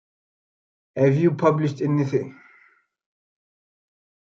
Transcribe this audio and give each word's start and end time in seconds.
Have 0.95 1.15
you 1.15 1.35
published 1.35 1.79
anything? 1.79 2.35